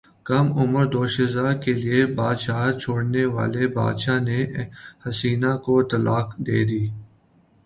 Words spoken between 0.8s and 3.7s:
دوشیزہ کیلئے بادشاہت چھوڑنے والے